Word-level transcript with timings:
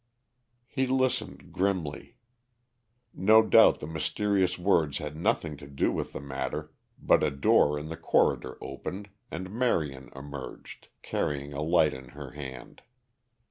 He 0.65 0.87
listened 0.87 1.51
grimly. 1.53 2.15
No 3.13 3.43
doubt 3.45 3.79
the 3.79 3.85
mysterious 3.85 4.57
words 4.57 4.97
had 4.97 5.15
nothing 5.15 5.57
to 5.57 5.67
do 5.67 5.91
with 5.91 6.11
the 6.13 6.19
matter, 6.19 6.71
but 6.99 7.21
a 7.21 7.29
door 7.29 7.77
in 7.77 7.89
the 7.89 7.97
corridor 7.97 8.57
opened, 8.61 9.09
and 9.29 9.51
Marion 9.51 10.09
emerged, 10.15 10.87
carrying 11.03 11.53
a 11.53 11.61
light 11.61 11.93
in 11.93 12.09
her 12.17 12.31
hand. 12.31 12.81